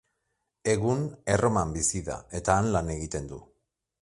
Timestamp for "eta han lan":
2.41-2.91